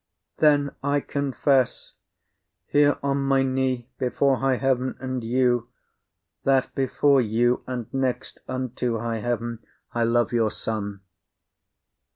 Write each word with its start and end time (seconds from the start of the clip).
Then 0.37 0.71
I 0.83 0.99
confess, 0.99 1.93
Here 2.65 2.97
on 3.03 3.17
my 3.21 3.43
knee, 3.43 3.87
before 3.99 4.37
high 4.37 4.55
heaven 4.55 4.97
and 4.99 5.23
you, 5.23 5.69
That 6.43 6.73
before 6.73 7.21
you, 7.21 7.61
and 7.67 7.85
next 7.93 8.39
unto 8.47 8.97
high 8.97 9.19
heaven, 9.19 9.59
I 9.93 10.05
love 10.05 10.31
your 10.33 10.49
son. 10.49 11.01